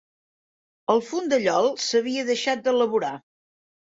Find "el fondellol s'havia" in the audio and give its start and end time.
0.93-2.25